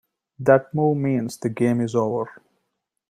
That 0.39 0.73
move 0.73 0.97
means 0.97 1.37
the 1.37 1.49
game 1.49 1.79
is 1.79 1.93
over. 1.93 2.41